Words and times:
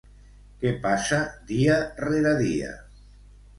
Què 0.63 0.71
passa 0.85 1.19
dia 1.53 1.77
rere 2.07 2.35
dia? 2.43 2.75